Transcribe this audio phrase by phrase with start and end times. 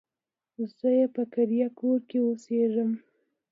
[0.77, 2.91] زه يې په کرايه کور کې اوسېږم.